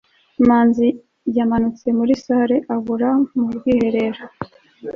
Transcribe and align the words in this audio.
manzi 0.47 0.87
yamanutse 1.37 1.87
muri 1.97 2.13
salle 2.23 2.57
abura 2.75 3.09
mu 3.37 3.45
bwiherero 3.55 4.23